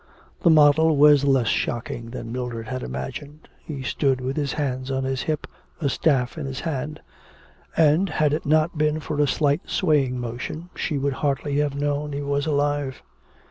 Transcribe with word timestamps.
The 0.41 0.49
model 0.49 0.97
was 0.97 1.25
less 1.25 1.45
shocking 1.45 2.09
than 2.09 2.31
Mildred 2.31 2.65
had 2.67 2.81
imagined; 2.81 3.47
he 3.63 3.83
stood 3.83 4.19
with 4.19 4.35
his 4.35 4.53
hands 4.53 4.89
on 4.89 5.03
his 5.03 5.21
hip, 5.21 5.45
a 5.79 5.89
staff 5.89 6.39
in 6.39 6.47
his 6.47 6.61
hand; 6.61 7.01
and, 7.77 8.09
had 8.09 8.33
it 8.33 8.43
not 8.47 8.79
been 8.79 8.99
for 8.99 9.19
a 9.21 9.27
slight 9.27 9.69
swaying 9.69 10.19
motion, 10.19 10.71
she 10.73 10.97
would 10.97 11.13
hardly 11.21 11.57
have 11.57 11.75
known 11.75 12.13
he 12.13 12.23
was 12.23 12.47
alive. 12.47 13.03